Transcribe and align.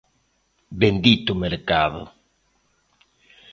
¡Bendito 0.81 1.31
mercado! 1.43 2.01